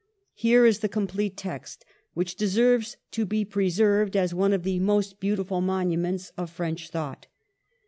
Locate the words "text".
1.37-1.85